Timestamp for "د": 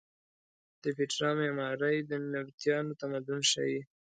0.81-0.83, 2.09-2.11